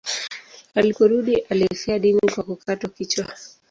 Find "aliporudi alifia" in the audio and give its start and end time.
0.75-1.99